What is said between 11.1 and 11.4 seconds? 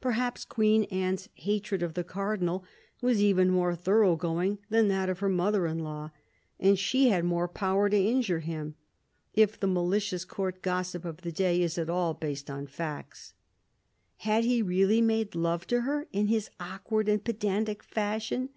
the